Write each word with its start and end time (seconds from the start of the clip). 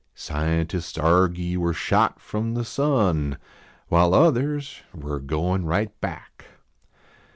Scientists 0.15 0.97
argy 0.97 1.55
we 1.55 1.67
re 1.67 1.73
shot 1.75 2.19
from 2.19 2.55
the 2.55 2.65
sun. 2.65 3.37
While 3.87 4.15
others 4.15 4.81
we 4.95 5.11
re 5.11 5.19
goin 5.19 5.63
right 5.65 5.91
back. 6.01 6.45